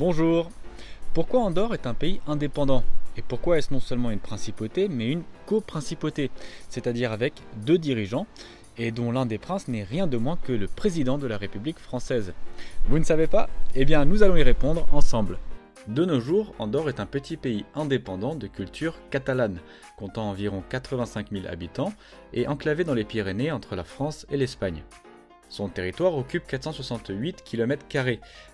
Bonjour. 0.00 0.48
Pourquoi 1.12 1.40
Andorre 1.40 1.74
est 1.74 1.86
un 1.86 1.92
pays 1.92 2.22
indépendant? 2.26 2.84
Et 3.18 3.22
pourquoi 3.22 3.58
est-ce 3.58 3.70
non 3.70 3.80
seulement 3.80 4.10
une 4.10 4.18
principauté, 4.18 4.88
mais 4.88 5.10
une 5.12 5.24
coprincipauté, 5.44 6.30
c'est-à-dire 6.70 7.12
avec 7.12 7.34
deux 7.66 7.76
dirigeants, 7.76 8.26
et 8.78 8.92
dont 8.92 9.12
l'un 9.12 9.26
des 9.26 9.36
princes 9.36 9.68
n'est 9.68 9.84
rien 9.84 10.06
de 10.06 10.16
moins 10.16 10.38
que 10.38 10.54
le 10.54 10.68
président 10.68 11.18
de 11.18 11.26
la 11.26 11.36
République 11.36 11.78
française. 11.78 12.32
Vous 12.88 12.98
ne 12.98 13.04
savez 13.04 13.26
pas? 13.26 13.50
Eh 13.74 13.84
bien, 13.84 14.06
nous 14.06 14.22
allons 14.22 14.36
y 14.36 14.42
répondre 14.42 14.86
ensemble. 14.90 15.36
De 15.86 16.06
nos 16.06 16.18
jours, 16.18 16.54
Andorre 16.58 16.88
est 16.88 17.00
un 17.00 17.04
petit 17.04 17.36
pays 17.36 17.66
indépendant 17.74 18.34
de 18.34 18.46
culture 18.46 18.94
catalane, 19.10 19.60
comptant 19.98 20.30
environ 20.30 20.62
85 20.66 21.26
000 21.30 21.46
habitants 21.46 21.92
et 22.32 22.48
enclavé 22.48 22.84
dans 22.84 22.94
les 22.94 23.04
Pyrénées 23.04 23.52
entre 23.52 23.76
la 23.76 23.84
France 23.84 24.24
et 24.30 24.38
l'Espagne. 24.38 24.82
Son 25.50 25.68
territoire 25.68 26.16
occupe 26.16 26.46
468 26.46 27.42
km. 27.44 27.84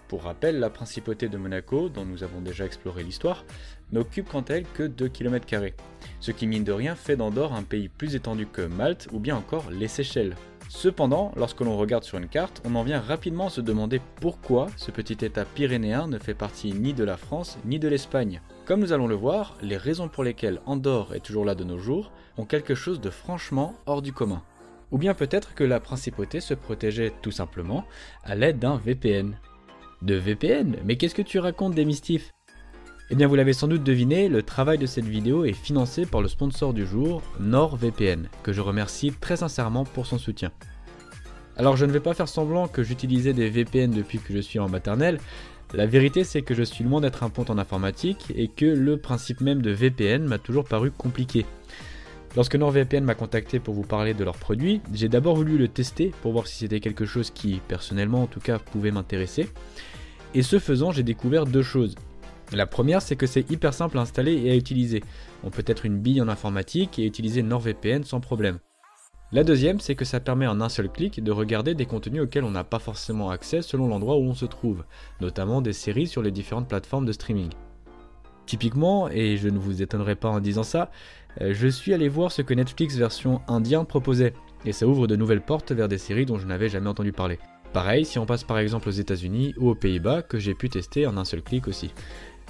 Pour 0.09 0.23
rappel, 0.23 0.59
la 0.59 0.71
principauté 0.71 1.29
de 1.29 1.37
Monaco, 1.37 1.91
dont 1.91 2.07
nous 2.07 2.25
avons 2.25 2.41
déjà 2.41 2.65
exploré 2.65 3.03
l'histoire, 3.03 3.45
n'occupe 3.93 4.30
quant 4.30 4.41
à 4.41 4.55
elle 4.55 4.65
que 4.65 4.83
2 4.83 5.09
km. 5.09 5.47
Ce 6.20 6.30
qui 6.30 6.47
mine 6.47 6.65
de 6.65 6.73
rien 6.73 6.95
fait 6.95 7.17
d'Andorre 7.17 7.53
un 7.53 7.65
pays 7.65 7.91
plus 7.91 8.15
étendu 8.15 8.47
que 8.47 8.62
Malte 8.62 9.09
ou 9.12 9.19
bien 9.19 9.37
encore 9.37 9.70
les 9.70 9.89
Seychelles. 9.89 10.37
Cependant, 10.70 11.33
lorsque 11.37 11.61
l'on 11.61 11.77
regarde 11.77 12.03
sur 12.03 12.17
une 12.17 12.29
carte, 12.29 12.62
on 12.65 12.75
en 12.75 12.83
vient 12.83 13.01
rapidement 13.01 13.48
à 13.48 13.51
se 13.51 13.61
demander 13.61 14.01
pourquoi 14.20 14.69
ce 14.77 14.91
petit 14.91 15.25
état 15.25 15.45
pyrénéen 15.45 16.09
ne 16.09 16.19
fait 16.19 16.34
partie 16.34 16.73
ni 16.73 16.95
de 16.95 17.05
la 17.05 17.19
France 17.19 17.59
ni 17.67 17.78
de 17.78 17.89
l'Espagne. 17.89 18.41
Comme 18.65 18.81
nous 18.81 18.95
allons 18.95 19.06
le 19.06 19.15
voir, 19.15 19.56
les 19.61 19.77
raisons 19.77 20.09
pour 20.09 20.25
lesquelles 20.25 20.62
Andorre 20.65 21.15
est 21.15 21.20
toujours 21.20 21.45
là 21.45 21.55
de 21.55 21.62
nos 21.62 21.78
jours 21.78 22.11
ont 22.39 22.47
quelque 22.47 22.75
chose 22.75 23.01
de 23.01 23.11
franchement 23.11 23.75
hors 23.84 24.03
du 24.03 24.12
commun. 24.12 24.42
Ou 24.91 24.99
bien 24.99 25.15
peut-être 25.15 25.55
que 25.55 25.65
la 25.65 25.81
principauté 25.81 26.41
se 26.41 26.55
protégeait 26.55 27.13
tout 27.23 27.31
simplement 27.31 27.85
à 28.25 28.35
l'aide 28.35 28.59
d'un 28.59 28.77
VPN. 28.77 29.37
De 30.03 30.15
VPN 30.15 30.77
Mais 30.85 30.97
qu'est-ce 30.97 31.15
que 31.15 31.23
tu 31.23 31.39
racontes 31.39 31.75
des 31.75 31.85
mistifs? 31.85 32.33
Eh 33.09 33.15
bien 33.15 33.28
vous 33.28 33.37
l'avez 33.37 33.53
sans 33.53 33.69
doute 33.69 33.84
deviné, 33.84 34.28
le 34.28 34.43
travail 34.43 34.78
de 34.78 34.87
cette 34.87 35.05
vidéo 35.05 35.45
est 35.45 35.53
financé 35.53 36.06
par 36.06 36.20
le 36.20 36.28
sponsor 36.28 36.75
du 36.75 36.84
jour, 36.84 37.23
NordVPN, 37.39 38.28
que 38.43 38.53
je 38.53 38.61
remercie 38.61 39.12
très 39.12 39.37
sincèrement 39.37 39.84
pour 39.84 40.06
son 40.06 40.19
soutien. 40.19 40.51
Alors 41.56 41.77
je 41.77 41.87
ne 41.87 41.93
vais 41.93 42.00
pas 42.00 42.15
faire 42.15 42.28
semblant 42.28 42.67
que 42.67 42.83
j'utilisais 42.83 43.33
des 43.33 43.48
VPN 43.48 43.93
depuis 43.93 44.19
que 44.19 44.34
je 44.34 44.41
suis 44.41 44.59
en 44.59 44.69
maternelle, 44.69 45.21
la 45.73 45.87
vérité 45.87 46.25
c'est 46.25 46.43
que 46.43 46.55
je 46.55 46.62
suis 46.62 46.84
loin 46.84 47.00
d'être 47.00 47.23
un 47.23 47.31
pont 47.31 47.45
en 47.48 47.59
informatique 47.59 48.33
et 48.34 48.48
que 48.48 48.67
le 48.67 48.97
principe 48.97 49.41
même 49.41 49.62
de 49.62 49.71
VPN 49.71 50.25
m'a 50.25 50.39
toujours 50.39 50.65
paru 50.65 50.91
compliqué. 50.91 51.47
Lorsque 52.34 52.56
NordVPN 52.56 53.05
m'a 53.05 53.14
contacté 53.14 53.60
pour 53.60 53.74
vous 53.74 53.82
parler 53.82 54.12
de 54.12 54.24
leurs 54.24 54.36
produits, 54.36 54.80
j'ai 54.92 55.08
d'abord 55.08 55.36
voulu 55.36 55.56
le 55.56 55.69
tester 55.69 56.12
pour 56.22 56.32
voir 56.32 56.46
si 56.46 56.56
c'était 56.56 56.80
quelque 56.80 57.06
chose 57.06 57.30
qui, 57.30 57.60
personnellement 57.69 58.22
en 58.22 58.27
tout 58.27 58.41
cas, 58.41 58.58
pouvait 58.58 58.91
m'intéresser. 58.91 59.48
Et 60.34 60.42
ce 60.42 60.58
faisant, 60.58 60.91
j'ai 60.91 61.02
découvert 61.02 61.47
deux 61.47 61.62
choses. 61.62 61.94
La 62.52 62.66
première, 62.66 63.02
c'est 63.02 63.16
que 63.16 63.27
c'est 63.27 63.50
hyper 63.50 63.74
simple 63.74 63.98
à 63.98 64.02
installer 64.02 64.34
et 64.34 64.50
à 64.50 64.56
utiliser. 64.56 65.02
On 65.44 65.50
peut 65.50 65.64
être 65.66 65.86
une 65.86 65.98
bille 65.98 66.20
en 66.20 66.28
informatique 66.28 66.98
et 66.98 67.06
utiliser 67.06 67.42
NordVPN 67.42 68.04
sans 68.04 68.20
problème. 68.20 68.58
La 69.32 69.42
deuxième, 69.42 69.80
c'est 69.80 69.97
que 69.97 70.04
ça 70.04 70.20
permet 70.20 70.47
en 70.47 70.60
un 70.60 70.69
seul 70.69 70.88
clic 70.88 71.22
de 71.22 71.32
regarder 71.32 71.74
des 71.74 71.86
contenus 71.86 72.22
auxquels 72.22 72.44
on 72.44 72.50
n'a 72.52 72.62
pas 72.62 72.78
forcément 72.78 73.30
accès 73.30 73.60
selon 73.60 73.88
l'endroit 73.88 74.19
où 74.19 74.22
on 74.22 74.34
se 74.34 74.47
trouve, 74.47 74.84
notamment 75.20 75.60
des 75.60 75.72
séries 75.72 76.06
sur 76.06 76.22
les 76.22 76.30
différentes 76.30 76.69
plateformes 76.69 77.06
de 77.06 77.12
streaming. 77.12 77.50
Typiquement, 78.47 79.08
et 79.08 79.36
je 79.36 79.48
ne 79.48 79.58
vous 79.58 79.83
étonnerai 79.83 80.14
pas 80.14 80.28
en 80.28 80.41
disant 80.41 80.62
ça, 80.62 80.91
euh, 81.41 81.52
je 81.52 81.69
suis 81.69 81.92
allé 81.92 82.08
voir 82.08 82.33
ce 82.33 82.42
que 82.42 82.55
Netflix 82.55 82.97
version 82.97 83.41
indien 83.48 83.84
proposait, 83.84 84.34
et 84.64 84.72
ça 84.72 84.86
ouvre 84.86 85.06
de 85.06 85.16
nouvelles 85.16 85.42
portes 85.42 85.72
vers 85.72 85.88
des 85.88 85.98
séries 85.98 86.27
dont 86.27 86.38
je 86.38 86.47
n'avais 86.47 86.69
jamais 86.69 86.88
entendu 86.88 87.12
parler. 87.12 87.38
Pareil 87.72 88.05
si 88.05 88.19
on 88.19 88.27
passe 88.27 88.44
par 88.44 88.58
exemple 88.58 88.88
aux 88.88 88.92
États-Unis 88.92 89.55
ou 89.58 89.69
aux 89.69 89.75
Pays-Bas, 89.75 90.22
que 90.22 90.38
j'ai 90.38 90.55
pu 90.55 90.69
tester 90.69 91.06
en 91.06 91.16
un 91.16 91.25
seul 91.25 91.42
clic 91.42 91.69
aussi. 91.69 91.91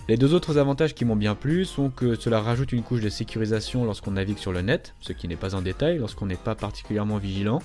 Les 0.09 0.17
deux 0.17 0.35
autres 0.35 0.57
avantages 0.59 0.95
qui 0.95 1.05
m'ont 1.05 1.17
bien 1.17 1.35
plu 1.35 1.65
sont 1.65 1.91
que 1.91 2.15
cela 2.15 2.41
rajoute 2.41 2.71
une 2.73 2.85
couche 2.85 3.01
de 3.01 3.09
sécurisation 3.09 3.85
lorsqu'on 3.85 4.13
navigue 4.13 4.39
sur 4.39 4.53
le 4.53 4.61
net, 4.61 4.95
ce 5.01 5.13
qui 5.13 5.27
n'est 5.27 5.35
pas 5.35 5.57
un 5.57 5.63
détail 5.63 5.99
lorsqu'on 5.99 6.27
n'est 6.27 6.37
pas 6.37 6.55
particulièrement 6.55 7.19
vigilant, 7.19 7.61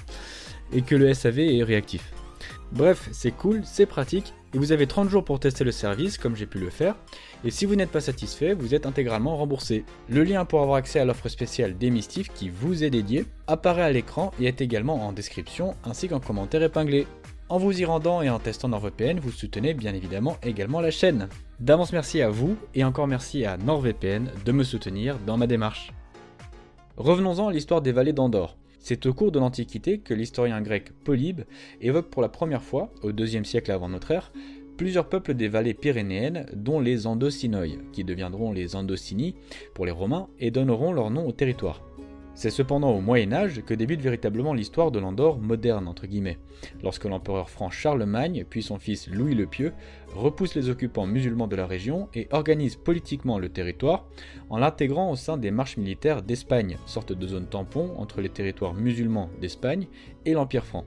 et 0.73 0.81
que 0.81 0.95
le 0.95 1.13
SAV 1.13 1.39
est 1.39 1.63
réactif. 1.63 2.13
Bref, 2.71 3.09
c'est 3.11 3.31
cool, 3.31 3.61
c'est 3.63 3.85
pratique, 3.85 4.33
et 4.53 4.57
vous 4.57 4.71
avez 4.71 4.87
30 4.87 5.09
jours 5.09 5.23
pour 5.23 5.39
tester 5.39 5.63
le 5.63 5.71
service, 5.71 6.17
comme 6.17 6.35
j'ai 6.35 6.45
pu 6.45 6.59
le 6.59 6.69
faire, 6.69 6.95
et 7.43 7.51
si 7.51 7.65
vous 7.65 7.75
n'êtes 7.75 7.91
pas 7.91 8.01
satisfait, 8.01 8.53
vous 8.53 8.75
êtes 8.75 8.85
intégralement 8.85 9.35
remboursé. 9.37 9.85
Le 10.09 10.23
lien 10.23 10.45
pour 10.45 10.61
avoir 10.61 10.77
accès 10.77 10.99
à 10.99 11.05
l'offre 11.05 11.29
spéciale 11.29 11.77
d'Emistif 11.77 12.29
qui 12.33 12.49
vous 12.49 12.83
est 12.83 12.89
dédiée 12.89 13.25
apparaît 13.47 13.81
à 13.81 13.91
l'écran 13.91 14.31
et 14.39 14.45
est 14.45 14.61
également 14.61 15.07
en 15.07 15.13
description, 15.13 15.75
ainsi 15.83 16.07
qu'en 16.07 16.19
commentaire 16.19 16.63
épinglé. 16.63 17.07
En 17.49 17.57
vous 17.57 17.81
y 17.81 17.83
rendant 17.83 18.21
et 18.21 18.29
en 18.29 18.39
testant 18.39 18.69
NordVPN, 18.69 19.19
vous 19.19 19.31
soutenez 19.31 19.73
bien 19.73 19.93
évidemment 19.93 20.37
également 20.43 20.79
la 20.79 20.91
chaîne. 20.91 21.27
D'avance 21.59 21.91
merci 21.91 22.21
à 22.21 22.29
vous, 22.29 22.55
et 22.75 22.83
encore 22.83 23.07
merci 23.07 23.45
à 23.45 23.57
NordVPN 23.57 24.29
de 24.45 24.51
me 24.51 24.63
soutenir 24.63 25.17
dans 25.25 25.37
ma 25.37 25.47
démarche. 25.47 25.91
Revenons-en 26.97 27.47
à 27.47 27.51
l'histoire 27.51 27.81
des 27.81 27.91
vallées 27.91 28.13
d'Andorre. 28.13 28.55
C'est 28.81 29.05
au 29.05 29.13
cours 29.13 29.31
de 29.31 29.39
l'Antiquité 29.39 29.99
que 29.99 30.15
l'historien 30.15 30.59
grec 30.61 30.91
Polybe 31.03 31.41
évoque 31.81 32.09
pour 32.09 32.23
la 32.23 32.29
première 32.29 32.63
fois, 32.63 32.91
au 33.03 33.11
IIe 33.11 33.45
siècle 33.45 33.71
avant 33.71 33.89
notre 33.89 34.09
ère, 34.09 34.31
plusieurs 34.75 35.07
peuples 35.07 35.35
des 35.35 35.47
vallées 35.47 35.75
pyrénéennes, 35.75 36.47
dont 36.55 36.79
les 36.79 37.05
Andocinoi, 37.05 37.77
qui 37.93 38.03
deviendront 38.03 38.51
les 38.51 38.75
Andocini 38.75 39.35
pour 39.75 39.85
les 39.85 39.91
Romains 39.91 40.27
et 40.39 40.49
donneront 40.49 40.93
leur 40.93 41.11
nom 41.11 41.27
au 41.27 41.31
territoire. 41.31 41.83
C'est 42.33 42.49
cependant 42.49 42.91
au 42.91 43.01
Moyen 43.01 43.33
Âge 43.33 43.61
que 43.65 43.73
débute 43.73 44.01
véritablement 44.01 44.53
l'histoire 44.53 44.89
de 44.89 44.99
l'Andorre 44.99 45.37
moderne, 45.37 45.87
entre 45.87 46.07
guillemets, 46.07 46.39
lorsque 46.81 47.05
l'empereur 47.05 47.49
franc 47.49 47.69
Charlemagne, 47.69 48.45
puis 48.49 48.63
son 48.63 48.79
fils 48.79 49.07
Louis 49.07 49.35
le 49.35 49.45
Pieux, 49.45 49.73
repoussent 50.15 50.55
les 50.55 50.69
occupants 50.69 51.05
musulmans 51.05 51.47
de 51.47 51.55
la 51.55 51.67
région 51.67 52.07
et 52.13 52.27
organisent 52.31 52.77
politiquement 52.77 53.37
le 53.37 53.49
territoire 53.49 54.05
en 54.49 54.57
l'intégrant 54.57 55.11
au 55.11 55.15
sein 55.15 55.37
des 55.37 55.51
marches 55.51 55.77
militaires 55.77 56.23
d'Espagne, 56.23 56.77
sorte 56.85 57.13
de 57.13 57.27
zone 57.27 57.47
tampon 57.47 57.91
entre 57.97 58.21
les 58.21 58.29
territoires 58.29 58.73
musulmans 58.73 59.29
d'Espagne 59.39 59.87
et 60.25 60.33
l'Empire 60.33 60.65
franc. 60.65 60.85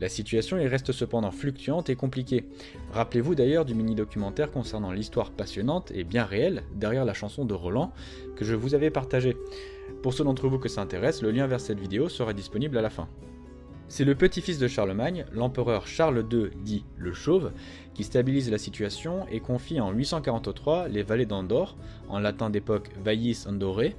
La 0.00 0.08
situation 0.08 0.58
y 0.58 0.66
reste 0.66 0.92
cependant 0.92 1.30
fluctuante 1.30 1.90
et 1.90 1.96
compliquée. 1.96 2.46
Rappelez-vous 2.92 3.34
d'ailleurs 3.34 3.66
du 3.66 3.74
mini-documentaire 3.74 4.50
concernant 4.50 4.92
l'histoire 4.92 5.30
passionnante 5.30 5.92
et 5.94 6.04
bien 6.04 6.24
réelle 6.24 6.62
derrière 6.74 7.04
la 7.04 7.12
chanson 7.12 7.44
de 7.44 7.52
Roland 7.52 7.92
que 8.34 8.46
je 8.46 8.54
vous 8.54 8.74
avais 8.74 8.90
partagé. 8.90 9.36
Pour 10.02 10.14
ceux 10.14 10.24
d'entre 10.24 10.48
vous 10.48 10.58
que 10.58 10.70
ça 10.70 10.80
intéresse, 10.80 11.20
le 11.20 11.30
lien 11.30 11.46
vers 11.46 11.60
cette 11.60 11.78
vidéo 11.78 12.08
sera 12.08 12.32
disponible 12.32 12.78
à 12.78 12.82
la 12.82 12.88
fin. 12.88 13.08
C'est 13.88 14.04
le 14.04 14.14
petit-fils 14.14 14.58
de 14.58 14.68
Charlemagne, 14.68 15.26
l'empereur 15.32 15.86
Charles 15.86 16.24
II 16.32 16.48
dit 16.62 16.84
le 16.96 17.12
Chauve, 17.12 17.52
qui 17.92 18.04
stabilise 18.04 18.50
la 18.50 18.56
situation 18.56 19.26
et 19.30 19.40
confie 19.40 19.80
en 19.80 19.90
843 19.90 20.88
les 20.88 21.02
vallées 21.02 21.26
d'Andorre, 21.26 21.76
en 22.08 22.20
latin 22.20 22.48
d'époque 22.48 22.88
Vallis 23.04 23.44
Andorre, 23.46 23.90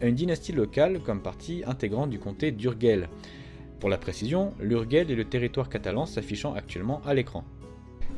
à 0.00 0.06
une 0.06 0.14
dynastie 0.14 0.52
locale 0.52 1.00
comme 1.00 1.20
partie 1.20 1.62
intégrante 1.66 2.08
du 2.08 2.18
comté 2.18 2.52
d'Urgel, 2.52 3.08
pour 3.78 3.88
la 3.88 3.98
précision, 3.98 4.52
l'Urgel 4.60 5.10
est 5.10 5.14
le 5.14 5.24
territoire 5.24 5.68
catalan 5.68 6.06
s'affichant 6.06 6.54
actuellement 6.54 7.02
à 7.06 7.14
l'écran. 7.14 7.44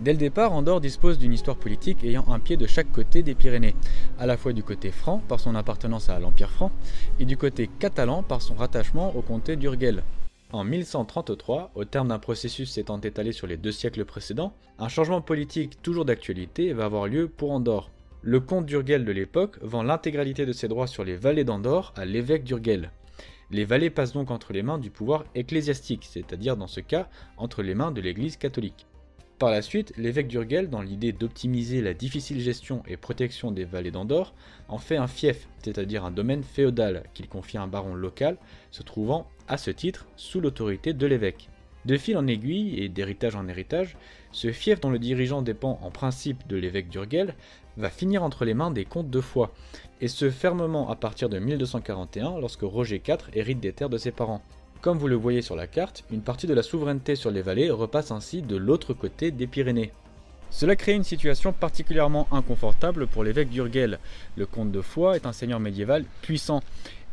Dès 0.00 0.12
le 0.12 0.18
départ, 0.18 0.52
Andorre 0.52 0.80
dispose 0.80 1.18
d'une 1.18 1.32
histoire 1.32 1.56
politique 1.56 2.04
ayant 2.04 2.24
un 2.28 2.38
pied 2.38 2.56
de 2.56 2.68
chaque 2.68 2.92
côté 2.92 3.24
des 3.24 3.34
Pyrénées, 3.34 3.74
à 4.18 4.26
la 4.26 4.36
fois 4.36 4.52
du 4.52 4.62
côté 4.62 4.92
franc 4.92 5.20
par 5.26 5.40
son 5.40 5.56
appartenance 5.56 6.08
à 6.08 6.20
l'Empire 6.20 6.50
franc 6.50 6.70
et 7.18 7.24
du 7.24 7.36
côté 7.36 7.68
catalan 7.80 8.22
par 8.22 8.40
son 8.40 8.54
rattachement 8.54 9.16
au 9.16 9.22
comté 9.22 9.56
d'Urgel. 9.56 10.04
En 10.52 10.62
1133, 10.62 11.72
au 11.74 11.84
terme 11.84 12.08
d'un 12.08 12.20
processus 12.20 12.70
s'étant 12.70 13.00
étalé 13.00 13.32
sur 13.32 13.48
les 13.48 13.56
deux 13.56 13.72
siècles 13.72 14.04
précédents, 14.04 14.54
un 14.78 14.88
changement 14.88 15.20
politique 15.20 15.82
toujours 15.82 16.04
d'actualité 16.04 16.72
va 16.72 16.84
avoir 16.84 17.08
lieu 17.08 17.28
pour 17.28 17.50
Andorre. 17.50 17.90
Le 18.22 18.38
comte 18.38 18.66
d'Urgel 18.66 19.04
de 19.04 19.12
l'époque 19.12 19.58
vend 19.62 19.82
l'intégralité 19.82 20.46
de 20.46 20.52
ses 20.52 20.68
droits 20.68 20.86
sur 20.86 21.02
les 21.02 21.16
vallées 21.16 21.44
d'Andorre 21.44 21.92
à 21.96 22.04
l'évêque 22.04 22.44
d'Urgel. 22.44 22.92
Les 23.50 23.64
vallées 23.64 23.90
passent 23.90 24.12
donc 24.12 24.30
entre 24.30 24.52
les 24.52 24.62
mains 24.62 24.78
du 24.78 24.90
pouvoir 24.90 25.24
ecclésiastique, 25.34 26.06
c'est-à-dire 26.10 26.56
dans 26.56 26.66
ce 26.66 26.80
cas 26.80 27.08
entre 27.36 27.62
les 27.62 27.74
mains 27.74 27.90
de 27.90 28.00
l'Église 28.00 28.36
catholique. 28.36 28.86
Par 29.38 29.50
la 29.50 29.62
suite, 29.62 29.92
l'évêque 29.96 30.26
d'Urgel, 30.26 30.68
dans 30.68 30.82
l'idée 30.82 31.12
d'optimiser 31.12 31.80
la 31.80 31.94
difficile 31.94 32.40
gestion 32.40 32.82
et 32.88 32.96
protection 32.96 33.52
des 33.52 33.64
vallées 33.64 33.92
d'Andorre, 33.92 34.34
en 34.68 34.78
fait 34.78 34.96
un 34.96 35.06
fief, 35.06 35.48
c'est-à-dire 35.62 36.04
un 36.04 36.10
domaine 36.10 36.42
féodal 36.42 37.04
qu'il 37.14 37.28
confie 37.28 37.56
à 37.56 37.62
un 37.62 37.68
baron 37.68 37.94
local, 37.94 38.36
se 38.72 38.82
trouvant, 38.82 39.28
à 39.46 39.56
ce 39.56 39.70
titre, 39.70 40.08
sous 40.16 40.40
l'autorité 40.40 40.92
de 40.92 41.06
l'évêque. 41.06 41.48
De 41.88 41.96
fil 41.96 42.18
en 42.18 42.26
aiguille 42.26 42.84
et 42.84 42.90
d'héritage 42.90 43.34
en 43.34 43.48
héritage, 43.48 43.96
ce 44.30 44.52
fief 44.52 44.78
dont 44.78 44.90
le 44.90 44.98
dirigeant 44.98 45.40
dépend 45.40 45.80
en 45.82 45.90
principe 45.90 46.46
de 46.46 46.58
l'évêque 46.58 46.90
d'Urgel 46.90 47.34
va 47.78 47.88
finir 47.88 48.22
entre 48.22 48.44
les 48.44 48.52
mains 48.52 48.70
des 48.70 48.84
comtes 48.84 49.08
de 49.08 49.22
Foix, 49.22 49.54
et 50.02 50.08
ce 50.08 50.28
fermement 50.28 50.90
à 50.90 50.96
partir 50.96 51.30
de 51.30 51.38
1241 51.38 52.40
lorsque 52.40 52.60
Roger 52.60 53.00
IV 53.08 53.30
hérite 53.32 53.60
des 53.60 53.72
terres 53.72 53.88
de 53.88 53.96
ses 53.96 54.10
parents. 54.10 54.42
Comme 54.82 54.98
vous 54.98 55.08
le 55.08 55.14
voyez 55.16 55.40
sur 55.40 55.56
la 55.56 55.66
carte, 55.66 56.04
une 56.10 56.20
partie 56.20 56.46
de 56.46 56.52
la 56.52 56.62
souveraineté 56.62 57.16
sur 57.16 57.30
les 57.30 57.40
vallées 57.40 57.70
repasse 57.70 58.10
ainsi 58.10 58.42
de 58.42 58.56
l'autre 58.56 58.92
côté 58.92 59.30
des 59.30 59.46
Pyrénées. 59.46 59.92
Cela 60.50 60.76
crée 60.76 60.92
une 60.92 61.04
situation 61.04 61.54
particulièrement 61.54 62.28
inconfortable 62.30 63.06
pour 63.06 63.24
l'évêque 63.24 63.48
d'Urgel. 63.48 63.98
Le 64.36 64.44
comte 64.44 64.72
de 64.72 64.82
Foix 64.82 65.16
est 65.16 65.24
un 65.24 65.32
seigneur 65.32 65.58
médiéval 65.58 66.04
puissant, 66.20 66.60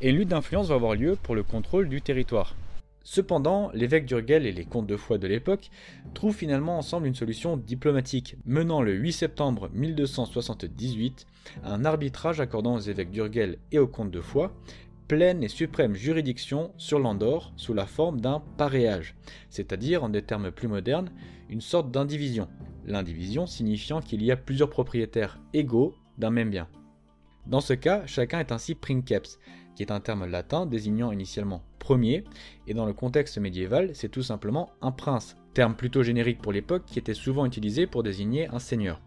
et 0.01 0.09
une 0.09 0.17
lutte 0.17 0.27
d'influence 0.27 0.67
va 0.67 0.75
avoir 0.75 0.95
lieu 0.95 1.17
pour 1.23 1.33
le 1.33 1.43
contrôle 1.43 1.87
du 1.87 2.01
territoire. 2.01 2.55
Cependant, 3.07 3.69
l'évêque 3.75 4.07
d'Urgel 4.07 4.47
et 4.47 4.51
les 4.51 4.65
comtes 4.65 4.87
de 4.87 4.97
foi 4.97 5.19
de 5.19 5.27
l'époque 5.27 5.69
trouvent 6.15 6.35
finalement 6.35 6.79
ensemble 6.79 7.05
une 7.05 7.13
solution 7.13 7.55
diplomatique, 7.55 8.35
menant 8.45 8.81
le 8.81 8.93
8 8.93 9.13
septembre 9.13 9.69
1278 9.73 11.27
à 11.63 11.75
un 11.75 11.85
arbitrage 11.85 12.41
accordant 12.41 12.73
aux 12.73 12.79
évêques 12.79 13.11
d'Urgel 13.11 13.59
et 13.71 13.77
aux 13.77 13.87
comtes 13.87 14.09
de 14.09 14.21
foi 14.21 14.55
pleine 15.07 15.43
et 15.43 15.49
suprême 15.49 15.93
juridiction 15.93 16.71
sur 16.77 16.97
l'Andorre 16.97 17.53
sous 17.57 17.75
la 17.75 17.85
forme 17.85 18.21
d'un 18.21 18.41
paréage, 18.57 19.15
c'est-à-dire 19.51 20.03
en 20.03 20.09
des 20.09 20.23
termes 20.23 20.49
plus 20.49 20.67
modernes, 20.67 21.11
une 21.47 21.61
sorte 21.61 21.91
d'indivision. 21.91 22.47
L'indivision 22.87 23.45
signifiant 23.45 24.01
qu'il 24.01 24.23
y 24.23 24.31
a 24.31 24.35
plusieurs 24.35 24.71
propriétaires 24.71 25.39
égaux 25.53 25.93
d'un 26.17 26.31
même 26.31 26.49
bien. 26.49 26.67
Dans 27.45 27.61
ce 27.61 27.73
cas, 27.73 28.07
chacun 28.07 28.39
est 28.39 28.51
ainsi 28.51 28.73
princeps, 28.73 29.37
qui 29.75 29.83
est 29.83 29.91
un 29.91 29.99
terme 29.99 30.25
latin 30.25 30.65
désignant 30.65 31.11
initialement 31.11 31.61
et 32.67 32.73
dans 32.73 32.85
le 32.85 32.93
contexte 32.93 33.37
médiéval, 33.37 33.91
c'est 33.93 34.09
tout 34.09 34.23
simplement 34.23 34.71
un 34.81 34.91
prince, 34.91 35.37
terme 35.53 35.75
plutôt 35.75 36.03
générique 36.03 36.41
pour 36.41 36.51
l'époque 36.51 36.83
qui 36.85 36.99
était 36.99 37.13
souvent 37.13 37.45
utilisé 37.45 37.87
pour 37.87 38.03
désigner 38.03 38.47
un 38.47 38.59
seigneur. 38.59 38.99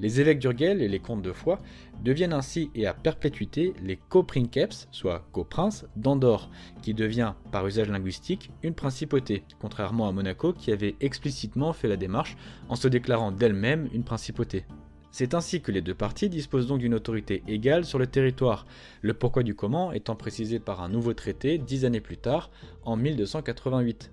Les 0.00 0.20
évêques 0.20 0.38
d'Urgel 0.38 0.82
et 0.82 0.88
les 0.88 0.98
comtes 0.98 1.22
de 1.22 1.32
foi 1.32 1.58
deviennent 2.02 2.32
ainsi 2.32 2.70
et 2.74 2.86
à 2.86 2.94
perpétuité 2.94 3.72
les 3.82 3.96
coprinceps, 3.96 4.88
soit 4.90 5.26
coprinces, 5.32 5.84
d'Andorre, 5.96 6.50
qui 6.82 6.94
devient, 6.94 7.34
par 7.52 7.66
usage 7.66 7.88
linguistique, 7.88 8.50
une 8.62 8.74
principauté, 8.74 9.44
contrairement 9.60 10.08
à 10.08 10.12
Monaco 10.12 10.52
qui 10.52 10.72
avait 10.72 10.96
explicitement 11.00 11.72
fait 11.72 11.88
la 11.88 11.96
démarche 11.96 12.36
en 12.68 12.74
se 12.74 12.88
déclarant 12.88 13.30
d'elle-même 13.30 13.88
une 13.92 14.04
principauté. 14.04 14.64
C'est 15.12 15.34
ainsi 15.34 15.60
que 15.60 15.70
les 15.70 15.82
deux 15.82 15.94
parties 15.94 16.30
disposent 16.30 16.66
donc 16.66 16.78
d'une 16.78 16.94
autorité 16.94 17.42
égale 17.46 17.84
sur 17.84 17.98
le 17.98 18.06
territoire, 18.06 18.66
le 19.02 19.12
pourquoi 19.12 19.42
du 19.42 19.54
comment 19.54 19.92
étant 19.92 20.16
précisé 20.16 20.58
par 20.58 20.82
un 20.82 20.88
nouveau 20.88 21.12
traité 21.12 21.58
dix 21.58 21.84
années 21.84 22.00
plus 22.00 22.16
tard, 22.16 22.50
en 22.84 22.96
1288. 22.96 24.10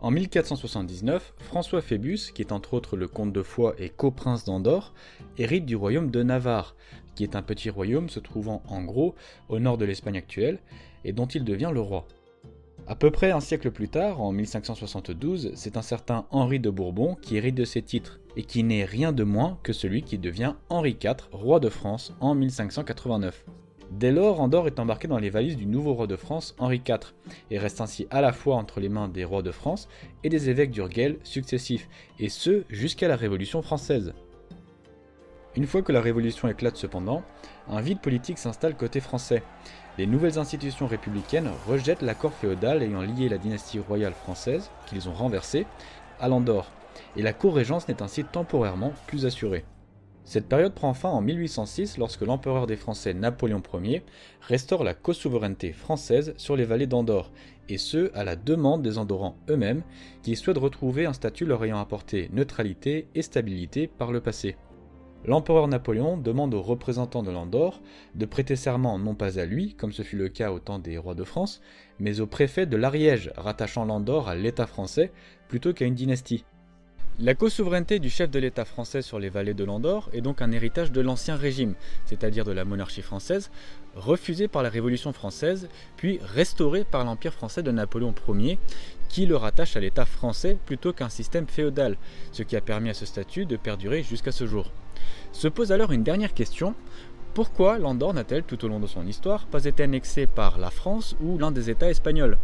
En 0.00 0.10
1479, 0.10 1.34
François 1.38 1.82
Phébus, 1.82 2.32
qui 2.34 2.40
est 2.40 2.52
entre 2.52 2.72
autres 2.72 2.96
le 2.96 3.06
comte 3.06 3.34
de 3.34 3.42
Foix 3.42 3.74
et 3.78 3.90
coprince 3.90 4.46
d'Andorre, 4.46 4.94
hérite 5.36 5.66
du 5.66 5.76
royaume 5.76 6.10
de 6.10 6.22
Navarre, 6.22 6.74
qui 7.14 7.22
est 7.22 7.36
un 7.36 7.42
petit 7.42 7.68
royaume 7.68 8.08
se 8.08 8.20
trouvant 8.20 8.62
en 8.68 8.82
gros 8.82 9.14
au 9.50 9.58
nord 9.58 9.76
de 9.76 9.84
l'Espagne 9.84 10.16
actuelle, 10.16 10.58
et 11.04 11.12
dont 11.12 11.26
il 11.26 11.44
devient 11.44 11.70
le 11.72 11.80
roi. 11.80 12.06
À 12.88 12.94
peu 12.94 13.10
près 13.10 13.32
un 13.32 13.40
siècle 13.40 13.72
plus 13.72 13.88
tard, 13.88 14.20
en 14.20 14.30
1572, 14.30 15.50
c'est 15.56 15.76
un 15.76 15.82
certain 15.82 16.24
Henri 16.30 16.60
de 16.60 16.70
Bourbon 16.70 17.16
qui 17.20 17.36
hérite 17.36 17.56
de 17.56 17.64
ses 17.64 17.82
titres, 17.82 18.20
et 18.36 18.44
qui 18.44 18.62
n'est 18.62 18.84
rien 18.84 19.10
de 19.10 19.24
moins 19.24 19.58
que 19.64 19.72
celui 19.72 20.02
qui 20.02 20.18
devient 20.18 20.54
Henri 20.68 20.96
IV, 21.02 21.16
roi 21.32 21.58
de 21.58 21.68
France, 21.68 22.14
en 22.20 22.36
1589. 22.36 23.44
Dès 23.90 24.12
lors, 24.12 24.40
Andorre 24.40 24.68
est 24.68 24.78
embarqué 24.78 25.08
dans 25.08 25.18
les 25.18 25.30
valises 25.30 25.56
du 25.56 25.66
nouveau 25.66 25.94
roi 25.94 26.06
de 26.06 26.14
France, 26.14 26.54
Henri 26.58 26.80
IV, 26.86 27.12
et 27.50 27.58
reste 27.58 27.80
ainsi 27.80 28.06
à 28.10 28.20
la 28.20 28.32
fois 28.32 28.54
entre 28.54 28.78
les 28.78 28.88
mains 28.88 29.08
des 29.08 29.24
rois 29.24 29.42
de 29.42 29.50
France 29.50 29.88
et 30.22 30.28
des 30.28 30.48
évêques 30.48 30.70
d'Urgel 30.70 31.18
successifs, 31.24 31.88
et 32.20 32.28
ce 32.28 32.62
jusqu'à 32.68 33.08
la 33.08 33.16
Révolution 33.16 33.62
française. 33.62 34.12
Une 35.56 35.66
fois 35.66 35.80
que 35.80 35.92
la 35.92 36.02
Révolution 36.02 36.48
éclate 36.48 36.76
cependant, 36.76 37.22
un 37.68 37.80
vide 37.80 38.00
politique 38.00 38.36
s'installe 38.36 38.76
côté 38.76 39.00
français, 39.00 39.42
les 39.96 40.06
nouvelles 40.06 40.38
institutions 40.38 40.86
républicaines 40.86 41.50
rejettent 41.66 42.02
l'accord 42.02 42.34
féodal 42.34 42.82
ayant 42.82 43.00
lié 43.00 43.30
la 43.30 43.38
dynastie 43.38 43.78
royale 43.78 44.12
française, 44.12 44.70
qu'ils 44.84 45.08
ont 45.08 45.14
renversé, 45.14 45.66
à 46.20 46.28
l'Andorre, 46.28 46.70
et 47.16 47.22
la 47.22 47.32
co-régence 47.32 47.88
n'est 47.88 48.02
ainsi 48.02 48.22
temporairement 48.22 48.92
plus 49.06 49.24
assurée. 49.24 49.64
Cette 50.26 50.48
période 50.48 50.74
prend 50.74 50.92
fin 50.92 51.08
en 51.08 51.22
1806 51.22 51.96
lorsque 51.96 52.20
l'empereur 52.20 52.66
des 52.66 52.76
Français 52.76 53.14
Napoléon 53.14 53.62
Ier 53.82 54.02
restaure 54.42 54.84
la 54.84 54.92
co-souveraineté 54.92 55.72
française 55.72 56.34
sur 56.36 56.56
les 56.56 56.64
vallées 56.64 56.86
d'Andorre, 56.86 57.30
et 57.70 57.78
ce 57.78 58.10
à 58.14 58.24
la 58.24 58.36
demande 58.36 58.82
des 58.82 58.98
Andorrans 58.98 59.38
eux-mêmes 59.48 59.82
qui 60.22 60.36
souhaitent 60.36 60.58
retrouver 60.58 61.06
un 61.06 61.14
statut 61.14 61.46
leur 61.46 61.64
ayant 61.64 61.78
apporté 61.78 62.28
neutralité 62.32 63.08
et 63.14 63.22
stabilité 63.22 63.86
par 63.86 64.12
le 64.12 64.20
passé. 64.20 64.56
L'empereur 65.26 65.66
Napoléon 65.66 66.16
demande 66.16 66.54
aux 66.54 66.62
représentants 66.62 67.24
de 67.24 67.32
l'Andorre 67.32 67.80
de 68.14 68.26
prêter 68.26 68.54
serment 68.54 68.96
non 68.96 69.16
pas 69.16 69.40
à 69.40 69.44
lui, 69.44 69.74
comme 69.74 69.92
ce 69.92 70.02
fut 70.02 70.16
le 70.16 70.28
cas 70.28 70.52
au 70.52 70.60
temps 70.60 70.78
des 70.78 70.98
rois 70.98 71.16
de 71.16 71.24
France, 71.24 71.60
mais 71.98 72.20
au 72.20 72.26
préfet 72.26 72.64
de 72.64 72.76
l'Ariège, 72.76 73.32
rattachant 73.36 73.84
l'Andorre 73.84 74.28
à 74.28 74.36
l'État 74.36 74.66
français 74.66 75.10
plutôt 75.48 75.72
qu'à 75.72 75.84
une 75.84 75.94
dynastie. 75.94 76.44
La 77.18 77.34
co-souveraineté 77.34 77.98
du 77.98 78.10
chef 78.10 78.30
de 78.30 78.38
l'État 78.38 78.66
français 78.66 79.00
sur 79.00 79.18
les 79.18 79.30
vallées 79.30 79.54
de 79.54 79.64
l'Andorre 79.64 80.10
est 80.12 80.20
donc 80.20 80.42
un 80.42 80.52
héritage 80.52 80.92
de 80.92 81.00
l'Ancien 81.00 81.34
Régime, 81.34 81.74
c'est-à-dire 82.04 82.44
de 82.44 82.52
la 82.52 82.66
monarchie 82.66 83.00
française, 83.00 83.50
refusé 83.94 84.48
par 84.48 84.62
la 84.62 84.68
Révolution 84.68 85.14
française, 85.14 85.70
puis 85.96 86.20
restauré 86.22 86.84
par 86.84 87.04
l'Empire 87.04 87.32
français 87.32 87.62
de 87.62 87.70
Napoléon 87.70 88.14
Ier, 88.28 88.58
qui 89.08 89.26
le 89.26 89.36
rattache 89.36 89.76
à 89.76 89.80
l'État 89.80 90.04
français 90.04 90.58
plutôt 90.66 90.92
qu'un 90.92 91.08
système 91.08 91.46
féodal, 91.46 91.96
ce 92.32 92.42
qui 92.42 92.56
a 92.56 92.60
permis 92.60 92.90
à 92.90 92.94
ce 92.94 93.06
statut 93.06 93.46
de 93.46 93.56
perdurer 93.56 94.02
jusqu'à 94.02 94.32
ce 94.32 94.46
jour. 94.46 94.70
Se 95.32 95.48
pose 95.48 95.72
alors 95.72 95.92
une 95.92 96.02
dernière 96.02 96.34
question. 96.34 96.74
Pourquoi 97.34 97.78
l'Andorre 97.78 98.14
n'a-t-elle 98.14 98.44
tout 98.44 98.64
au 98.64 98.68
long 98.68 98.80
de 98.80 98.86
son 98.86 99.06
histoire 99.06 99.46
pas 99.46 99.64
été 99.64 99.82
annexée 99.82 100.26
par 100.26 100.58
la 100.58 100.70
France 100.70 101.16
ou 101.20 101.38
l'un 101.38 101.50
des 101.50 101.68
États 101.70 101.90
espagnols? 101.90 102.38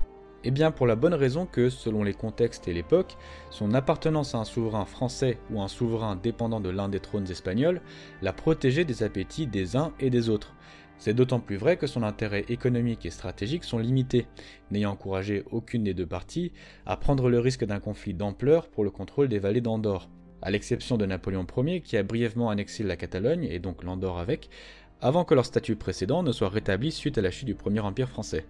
Eh 0.44 0.50
bien 0.50 0.72
pour 0.72 0.86
la 0.86 0.96
bonne 0.96 1.14
raison 1.14 1.46
que, 1.46 1.70
selon 1.70 2.02
les 2.02 2.14
contextes 2.14 2.66
et 2.66 2.72
l'époque, 2.72 3.16
son 3.50 3.74
appartenance 3.74 4.34
à 4.34 4.38
un 4.38 4.44
souverain 4.44 4.84
français 4.84 5.38
ou 5.50 5.62
un 5.62 5.68
souverain 5.68 6.16
dépendant 6.16 6.60
de 6.60 6.68
l'un 6.68 6.88
des 6.88 6.98
trônes 6.98 7.30
espagnols 7.30 7.80
l'a 8.22 8.32
protégé 8.32 8.84
des 8.84 9.04
appétits 9.04 9.46
des 9.46 9.76
uns 9.76 9.92
et 10.00 10.10
des 10.10 10.28
autres. 10.28 10.52
C'est 10.98 11.14
d'autant 11.14 11.40
plus 11.40 11.56
vrai 11.56 11.76
que 11.76 11.86
son 11.86 12.02
intérêt 12.02 12.44
économique 12.48 13.06
et 13.06 13.10
stratégique 13.10 13.64
sont 13.64 13.78
limités, 13.78 14.26
n'ayant 14.70 14.92
encouragé 14.92 15.44
aucune 15.50 15.84
des 15.84 15.94
deux 15.94 16.06
parties 16.06 16.52
à 16.86 16.96
prendre 16.96 17.28
le 17.28 17.40
risque 17.40 17.64
d'un 17.64 17.80
conflit 17.80 18.14
d'ampleur 18.14 18.68
pour 18.68 18.84
le 18.84 18.90
contrôle 18.90 19.28
des 19.28 19.38
vallées 19.38 19.60
d'Andorre 19.60 20.08
à 20.42 20.50
l'exception 20.50 20.98
de 20.98 21.06
Napoléon 21.06 21.46
Ier 21.56 21.80
qui 21.80 21.96
a 21.96 22.02
brièvement 22.02 22.50
annexé 22.50 22.82
la 22.82 22.96
Catalogne 22.96 23.44
et 23.44 23.60
donc 23.60 23.84
l'Andorre 23.84 24.18
avec, 24.18 24.50
avant 25.00 25.24
que 25.24 25.34
leur 25.34 25.46
statut 25.46 25.76
précédent 25.76 26.22
ne 26.22 26.32
soit 26.32 26.48
rétabli 26.48 26.92
suite 26.92 27.16
à 27.16 27.22
la 27.22 27.30
chute 27.30 27.46
du 27.46 27.54
Premier 27.54 27.80
Empire 27.80 28.08
français. 28.08 28.44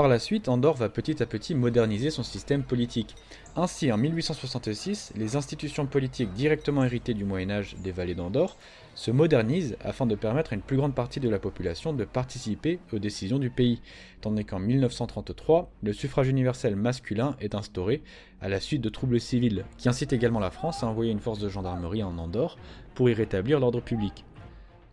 Par 0.00 0.08
la 0.08 0.18
suite, 0.18 0.48
Andorre 0.48 0.76
va 0.76 0.88
petit 0.88 1.22
à 1.22 1.26
petit 1.26 1.54
moderniser 1.54 2.08
son 2.08 2.22
système 2.22 2.62
politique. 2.62 3.16
Ainsi, 3.54 3.92
en 3.92 3.98
1866, 3.98 5.12
les 5.14 5.36
institutions 5.36 5.84
politiques 5.84 6.32
directement 6.32 6.84
héritées 6.84 7.12
du 7.12 7.26
Moyen 7.26 7.50
Âge 7.50 7.76
des 7.84 7.92
vallées 7.92 8.14
d'Andorre 8.14 8.56
se 8.94 9.10
modernisent 9.10 9.76
afin 9.84 10.06
de 10.06 10.14
permettre 10.14 10.54
à 10.54 10.56
une 10.56 10.62
plus 10.62 10.78
grande 10.78 10.94
partie 10.94 11.20
de 11.20 11.28
la 11.28 11.38
population 11.38 11.92
de 11.92 12.06
participer 12.06 12.78
aux 12.94 12.98
décisions 12.98 13.38
du 13.38 13.50
pays, 13.50 13.82
tandis 14.22 14.46
qu'en 14.46 14.58
1933, 14.58 15.70
le 15.82 15.92
suffrage 15.92 16.28
universel 16.28 16.76
masculin 16.76 17.36
est 17.38 17.54
instauré 17.54 18.02
à 18.40 18.48
la 18.48 18.58
suite 18.58 18.80
de 18.80 18.88
troubles 18.88 19.20
civils, 19.20 19.66
qui 19.76 19.90
incitent 19.90 20.14
également 20.14 20.40
la 20.40 20.50
France 20.50 20.82
à 20.82 20.86
envoyer 20.86 21.12
une 21.12 21.20
force 21.20 21.40
de 21.40 21.50
gendarmerie 21.50 22.02
en 22.02 22.16
Andorre 22.16 22.56
pour 22.94 23.10
y 23.10 23.12
rétablir 23.12 23.60
l'ordre 23.60 23.82
public. 23.82 24.24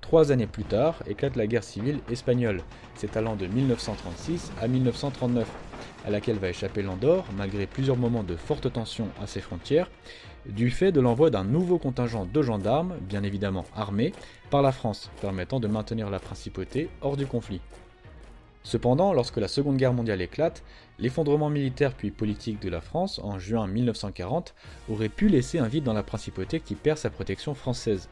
Trois 0.07 0.31
années 0.31 0.47
plus 0.47 0.63
tard, 0.63 1.03
éclate 1.05 1.35
la 1.35 1.47
guerre 1.47 1.65
civile 1.65 1.99
espagnole, 2.09 2.61
s'étalant 2.95 3.35
de 3.35 3.45
1936 3.45 4.53
à 4.61 4.69
1939, 4.69 5.45
à 6.05 6.09
laquelle 6.09 6.37
va 6.37 6.47
échapper 6.47 6.81
l'Andorre, 6.81 7.25
malgré 7.35 7.67
plusieurs 7.67 7.97
moments 7.97 8.23
de 8.23 8.37
forte 8.37 8.71
tension 8.71 9.09
à 9.21 9.27
ses 9.27 9.41
frontières, 9.41 9.91
du 10.45 10.71
fait 10.71 10.93
de 10.93 11.01
l'envoi 11.01 11.29
d'un 11.29 11.43
nouveau 11.43 11.77
contingent 11.77 12.25
de 12.25 12.41
gendarmes, 12.41 12.95
bien 13.01 13.21
évidemment 13.23 13.65
armés, 13.75 14.13
par 14.49 14.61
la 14.61 14.71
France, 14.71 15.11
permettant 15.19 15.59
de 15.59 15.67
maintenir 15.67 16.09
la 16.09 16.19
principauté 16.19 16.89
hors 17.01 17.17
du 17.17 17.25
conflit. 17.25 17.59
Cependant, 18.63 19.11
lorsque 19.11 19.37
la 19.37 19.49
Seconde 19.49 19.75
Guerre 19.75 19.93
mondiale 19.93 20.21
éclate, 20.21 20.63
l'effondrement 20.99 21.49
militaire 21.49 21.93
puis 21.93 22.11
politique 22.11 22.61
de 22.61 22.69
la 22.69 22.79
France, 22.79 23.19
en 23.23 23.39
juin 23.39 23.67
1940, 23.67 24.55
aurait 24.89 25.09
pu 25.09 25.27
laisser 25.27 25.59
un 25.59 25.67
vide 25.67 25.83
dans 25.83 25.91
la 25.91 26.03
principauté 26.03 26.61
qui 26.61 26.75
perd 26.75 26.97
sa 26.97 27.09
protection 27.09 27.53
française. 27.53 28.07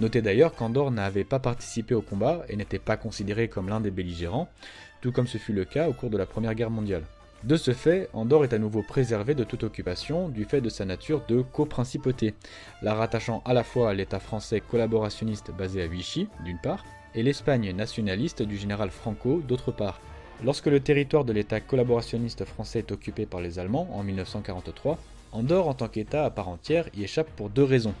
Notez 0.00 0.22
d'ailleurs 0.22 0.54
qu'Andorre 0.54 0.90
n'avait 0.90 1.24
pas 1.24 1.38
participé 1.38 1.94
au 1.94 2.00
combat 2.00 2.42
et 2.48 2.56
n'était 2.56 2.78
pas 2.78 2.96
considéré 2.96 3.48
comme 3.48 3.68
l'un 3.68 3.80
des 3.80 3.90
belligérants, 3.90 4.48
tout 5.02 5.12
comme 5.12 5.26
ce 5.26 5.36
fut 5.36 5.52
le 5.52 5.66
cas 5.66 5.88
au 5.88 5.92
cours 5.92 6.08
de 6.08 6.16
la 6.16 6.24
Première 6.24 6.54
Guerre 6.54 6.70
mondiale. 6.70 7.02
De 7.44 7.56
ce 7.56 7.72
fait, 7.72 8.08
Andorre 8.14 8.44
est 8.44 8.54
à 8.54 8.58
nouveau 8.58 8.82
préservé 8.82 9.34
de 9.34 9.44
toute 9.44 9.62
occupation 9.62 10.28
du 10.28 10.44
fait 10.44 10.62
de 10.62 10.68
sa 10.70 10.86
nature 10.86 11.22
de 11.28 11.42
coprincipauté, 11.42 12.34
la 12.82 12.94
rattachant 12.94 13.42
à 13.44 13.52
la 13.52 13.62
fois 13.62 13.90
à 13.90 13.94
l'État 13.94 14.20
français 14.20 14.60
collaborationniste 14.60 15.50
basé 15.50 15.82
à 15.82 15.86
Vichy, 15.86 16.28
d'une 16.44 16.58
part, 16.58 16.84
et 17.14 17.22
l'Espagne 17.22 17.72
nationaliste 17.72 18.42
du 18.42 18.56
général 18.56 18.90
Franco, 18.90 19.42
d'autre 19.46 19.72
part. 19.72 20.00
Lorsque 20.44 20.66
le 20.66 20.80
territoire 20.80 21.24
de 21.26 21.34
l'État 21.34 21.60
collaborationniste 21.60 22.46
français 22.46 22.80
est 22.80 22.92
occupé 22.92 23.26
par 23.26 23.40
les 23.40 23.58
Allemands 23.58 23.88
en 23.92 24.02
1943, 24.02 24.98
Andorre 25.32 25.68
en 25.68 25.74
tant 25.74 25.88
qu'État 25.88 26.24
à 26.24 26.30
part 26.30 26.48
entière 26.48 26.88
y 26.94 27.04
échappe 27.04 27.30
pour 27.36 27.50
deux 27.50 27.64
raisons. 27.64 27.94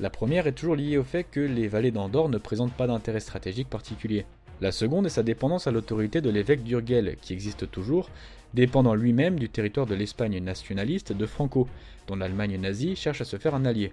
La 0.00 0.08
première 0.08 0.46
est 0.46 0.52
toujours 0.52 0.76
liée 0.76 0.96
au 0.96 1.04
fait 1.04 1.24
que 1.24 1.40
les 1.40 1.68
vallées 1.68 1.90
d'Andorre 1.90 2.30
ne 2.30 2.38
présentent 2.38 2.72
pas 2.72 2.86
d'intérêt 2.86 3.20
stratégique 3.20 3.68
particulier. 3.68 4.24
La 4.62 4.72
seconde 4.72 5.04
est 5.04 5.10
sa 5.10 5.22
dépendance 5.22 5.66
à 5.66 5.72
l'autorité 5.72 6.22
de 6.22 6.30
l'évêque 6.30 6.62
d'Urgel, 6.62 7.18
qui 7.20 7.34
existe 7.34 7.70
toujours, 7.70 8.08
dépendant 8.54 8.94
lui-même 8.94 9.38
du 9.38 9.50
territoire 9.50 9.84
de 9.84 9.94
l'Espagne 9.94 10.42
nationaliste 10.42 11.12
de 11.12 11.26
Franco, 11.26 11.68
dont 12.06 12.16
l'Allemagne 12.16 12.58
nazie 12.58 12.96
cherche 12.96 13.20
à 13.20 13.26
se 13.26 13.36
faire 13.36 13.54
un 13.54 13.66
allié. 13.66 13.92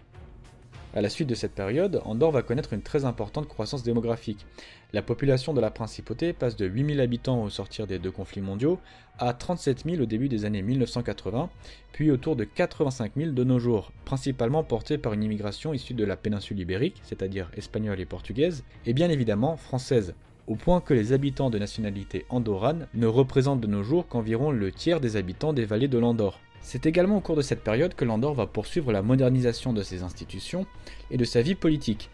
À 0.94 1.02
la 1.02 1.10
suite 1.10 1.28
de 1.28 1.36
cette 1.36 1.54
période, 1.54 2.02
Andorre 2.06 2.32
va 2.32 2.42
connaître 2.42 2.74
une 2.74 2.82
très 2.82 3.06
importante 3.06 3.48
croissance 3.48 3.84
démographique. 3.84 4.46
La 4.94 5.02
population 5.02 5.54
de 5.54 5.60
la 5.60 5.70
principauté 5.70 6.32
passe 6.32 6.56
de 6.56 6.66
8000 6.66 7.02
habitants 7.02 7.44
au 7.44 7.50
sortir 7.50 7.88
des 7.88 8.00
deux 8.00 8.10
conflits 8.10 8.42
mondiaux 8.42 8.80
à 9.20 9.34
37 9.34 9.84
000 9.86 10.02
au 10.02 10.06
début 10.06 10.30
des 10.30 10.46
années 10.46 10.62
1980, 10.62 11.50
puis 11.92 12.10
autour 12.10 12.38
de 12.38 12.46
85 12.46 13.12
000 13.18 13.32
de 13.32 13.44
nos 13.44 13.60
jours, 13.60 13.92
principalement 14.06 14.64
portés 14.64 14.98
par 14.98 15.14
une 15.14 15.24
immigration 15.24 15.74
issue 15.74 15.94
de 15.94 16.06
la 16.06 16.16
péninsule 16.16 16.60
ibérique, 16.60 17.02
c'est-à-dire 17.04 17.52
espagnole 17.58 18.00
et 18.00 18.06
portugaise, 18.06 18.64
et 18.86 18.94
bien 18.94 19.10
évidemment 19.10 19.58
française, 19.58 20.16
au 20.48 20.56
point 20.56 20.80
que 20.80 20.94
les 20.94 21.12
habitants 21.12 21.50
de 21.50 21.60
nationalité 21.60 22.26
andorrane 22.30 22.88
ne 22.94 23.08
représentent 23.08 23.60
de 23.60 23.68
nos 23.68 23.84
jours 23.84 24.08
qu'environ 24.08 24.52
le 24.52 24.72
tiers 24.72 25.02
des 25.02 25.18
habitants 25.18 25.52
des 25.52 25.66
vallées 25.66 25.90
de 25.90 25.98
l'Andorre. 25.98 26.40
C'est 26.62 26.86
également 26.86 27.18
au 27.18 27.22
cours 27.22 27.36
de 27.36 27.42
cette 27.42 27.64
période 27.64 27.94
que 27.94 28.06
l'Andorre 28.06 28.34
va 28.34 28.48
poursuivre 28.48 28.92
la 28.92 29.02
modernisation 29.02 29.74
de 29.74 29.84
ses 29.84 30.04
institutions 30.04 30.66
et 31.12 31.18
de 31.18 31.26
sa 31.26 31.42
vie 31.42 31.56
politique, 31.56 32.10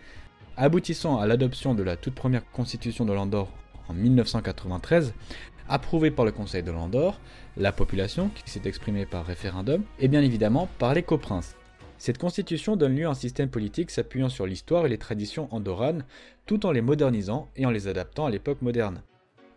aboutissant 0.58 1.20
à 1.20 1.26
l'adoption 1.26 1.74
de 1.74 1.84
la 1.84 1.98
toute 1.98 2.16
première 2.16 2.50
constitution 2.52 3.06
de 3.06 3.14
l'Andorre 3.14 3.50
en 3.88 3.94
1993, 3.94 5.14
approuvée 5.68 6.12
par 6.12 6.26
le 6.26 6.32
Conseil 6.32 6.64
de 6.64 6.72
l'Andorre, 6.72 7.20
la 7.58 7.72
population, 7.72 8.30
qui 8.30 8.52
s'est 8.52 8.62
exprimée 8.68 9.06
par 9.06 9.26
référendum, 9.26 9.84
et 10.00 10.08
bien 10.08 10.22
évidemment 10.22 10.68
par 10.78 10.94
les 10.94 11.04
coprinces. 11.04 11.56
Cette 11.98 12.18
constitution 12.18 12.76
donne 12.76 12.96
lieu 12.96 13.08
à 13.08 13.12
un 13.12 13.16
système 13.16 13.50
politique 13.50 13.92
s'appuyant 13.92 14.30
sur 14.30 14.46
l'histoire 14.46 14.86
et 14.86 14.90
les 14.90 14.98
traditions 14.98 15.48
andorranes, 15.52 16.04
tout 16.46 16.66
en 16.66 16.72
les 16.72 16.82
modernisant 16.82 17.50
et 17.56 17.66
en 17.66 17.72
les 17.72 17.88
adaptant 17.88 18.26
à 18.26 18.30
l'époque 18.30 18.62
moderne. 18.62 19.02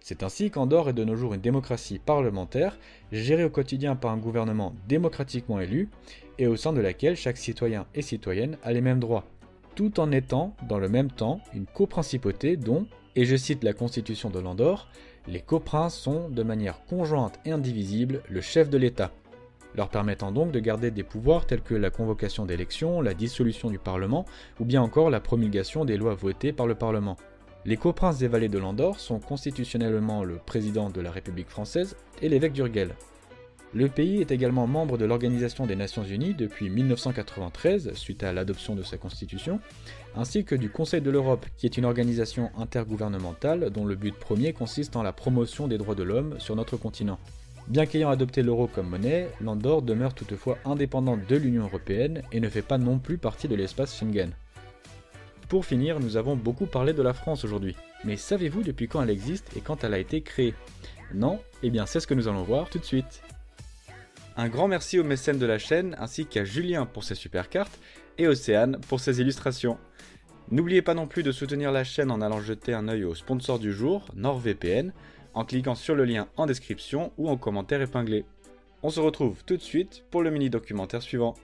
C'est 0.08 0.22
ainsi 0.22 0.52
qu'Andorre 0.52 0.90
est 0.90 0.92
de 0.92 1.02
nos 1.02 1.16
jours 1.16 1.34
une 1.34 1.40
démocratie 1.40 1.98
parlementaire, 1.98 2.78
gérée 3.10 3.42
au 3.42 3.50
quotidien 3.50 3.96
par 3.96 4.12
un 4.12 4.18
gouvernement 4.18 4.72
démocratiquement 4.86 5.58
élu, 5.58 5.88
et 6.38 6.46
au 6.46 6.54
sein 6.54 6.72
de 6.72 6.80
laquelle 6.80 7.16
chaque 7.16 7.36
citoyen 7.36 7.86
et 7.92 8.02
citoyenne 8.02 8.56
a 8.62 8.72
les 8.72 8.80
mêmes 8.80 9.00
droits, 9.00 9.24
tout 9.74 9.98
en 9.98 10.12
étant, 10.12 10.54
dans 10.68 10.78
le 10.78 10.88
même 10.88 11.10
temps, 11.10 11.40
une 11.54 11.66
coprincipauté 11.66 12.56
dont, 12.56 12.86
et 13.16 13.24
je 13.24 13.34
cite 13.34 13.64
la 13.64 13.72
constitution 13.72 14.30
de 14.30 14.38
l'Andorre, 14.38 14.86
les 15.26 15.40
coprinces 15.40 15.98
sont, 15.98 16.28
de 16.28 16.44
manière 16.44 16.84
conjointe 16.84 17.40
et 17.44 17.50
indivisible, 17.50 18.22
le 18.30 18.40
chef 18.40 18.70
de 18.70 18.78
l'État 18.78 19.10
leur 19.74 19.90
permettant 19.90 20.32
donc 20.32 20.52
de 20.52 20.60
garder 20.60 20.90
des 20.90 21.02
pouvoirs 21.02 21.44
tels 21.44 21.60
que 21.60 21.74
la 21.74 21.90
convocation 21.90 22.46
d'élections, 22.46 23.02
la 23.02 23.12
dissolution 23.12 23.68
du 23.68 23.78
Parlement 23.78 24.24
ou 24.58 24.64
bien 24.64 24.80
encore 24.80 25.10
la 25.10 25.20
promulgation 25.20 25.84
des 25.84 25.98
lois 25.98 26.14
votées 26.14 26.54
par 26.54 26.66
le 26.66 26.76
Parlement. 26.76 27.18
Les 27.66 27.76
coprinces 27.76 28.18
des 28.18 28.28
vallées 28.28 28.48
de 28.48 28.58
l'Andorre 28.58 29.00
sont 29.00 29.18
constitutionnellement 29.18 30.22
le 30.22 30.36
président 30.36 30.88
de 30.88 31.00
la 31.00 31.10
République 31.10 31.48
française 31.48 31.96
et 32.22 32.28
l'évêque 32.28 32.52
d'Urgel. 32.52 32.94
Le 33.74 33.88
pays 33.88 34.20
est 34.20 34.30
également 34.30 34.68
membre 34.68 34.96
de 34.96 35.04
l'Organisation 35.04 35.66
des 35.66 35.74
Nations 35.74 36.04
Unies 36.04 36.32
depuis 36.32 36.70
1993 36.70 37.92
suite 37.94 38.22
à 38.22 38.32
l'adoption 38.32 38.76
de 38.76 38.84
sa 38.84 38.98
constitution, 38.98 39.58
ainsi 40.14 40.44
que 40.44 40.54
du 40.54 40.70
Conseil 40.70 41.00
de 41.00 41.10
l'Europe 41.10 41.44
qui 41.56 41.66
est 41.66 41.76
une 41.76 41.86
organisation 41.86 42.52
intergouvernementale 42.56 43.70
dont 43.70 43.84
le 43.84 43.96
but 43.96 44.14
premier 44.14 44.52
consiste 44.52 44.94
en 44.94 45.02
la 45.02 45.12
promotion 45.12 45.66
des 45.66 45.76
droits 45.76 45.96
de 45.96 46.04
l'homme 46.04 46.36
sur 46.38 46.54
notre 46.54 46.76
continent. 46.76 47.18
Bien 47.66 47.84
qu'ayant 47.84 48.10
adopté 48.10 48.44
l'euro 48.44 48.68
comme 48.68 48.90
monnaie, 48.90 49.28
l'Andorre 49.40 49.82
demeure 49.82 50.14
toutefois 50.14 50.56
indépendante 50.64 51.26
de 51.28 51.34
l'Union 51.34 51.64
européenne 51.64 52.22
et 52.30 52.38
ne 52.38 52.48
fait 52.48 52.62
pas 52.62 52.78
non 52.78 53.00
plus 53.00 53.18
partie 53.18 53.48
de 53.48 53.56
l'espace 53.56 53.98
Schengen. 53.98 54.30
Pour 55.48 55.64
finir, 55.64 56.00
nous 56.00 56.16
avons 56.16 56.34
beaucoup 56.34 56.66
parlé 56.66 56.92
de 56.92 57.02
la 57.02 57.12
France 57.12 57.44
aujourd'hui. 57.44 57.76
Mais 58.04 58.16
savez-vous 58.16 58.64
depuis 58.64 58.88
quand 58.88 59.00
elle 59.00 59.10
existe 59.10 59.56
et 59.56 59.60
quand 59.60 59.84
elle 59.84 59.94
a 59.94 59.98
été 59.98 60.20
créée? 60.20 60.54
Non? 61.14 61.38
Eh 61.62 61.70
bien 61.70 61.86
c'est 61.86 62.00
ce 62.00 62.06
que 62.08 62.14
nous 62.14 62.26
allons 62.26 62.42
voir 62.42 62.68
tout 62.68 62.80
de 62.80 62.84
suite. 62.84 63.22
Un 64.36 64.48
grand 64.48 64.66
merci 64.66 64.98
aux 64.98 65.04
mécènes 65.04 65.38
de 65.38 65.46
la 65.46 65.58
chaîne 65.58 65.94
ainsi 65.98 66.26
qu'à 66.26 66.44
Julien 66.44 66.84
pour 66.84 67.04
ses 67.04 67.14
super 67.14 67.48
cartes 67.48 67.78
et 68.18 68.26
Océane 68.26 68.78
pour 68.88 68.98
ses 68.98 69.20
illustrations. 69.20 69.78
N'oubliez 70.50 70.82
pas 70.82 70.94
non 70.94 71.06
plus 71.06 71.22
de 71.22 71.32
soutenir 71.32 71.70
la 71.70 71.84
chaîne 71.84 72.10
en 72.10 72.20
allant 72.20 72.40
jeter 72.40 72.74
un 72.74 72.88
œil 72.88 73.04
au 73.04 73.14
sponsor 73.14 73.58
du 73.58 73.72
jour, 73.72 74.04
NordVPN, 74.16 74.92
en 75.32 75.44
cliquant 75.44 75.74
sur 75.76 75.94
le 75.94 76.04
lien 76.04 76.28
en 76.36 76.46
description 76.46 77.12
ou 77.18 77.28
en 77.28 77.36
commentaire 77.36 77.82
épinglé. 77.82 78.24
On 78.82 78.90
se 78.90 79.00
retrouve 79.00 79.44
tout 79.44 79.56
de 79.56 79.62
suite 79.62 80.04
pour 80.10 80.22
le 80.22 80.30
mini 80.30 80.50
documentaire 80.50 81.02
suivant. 81.02 81.34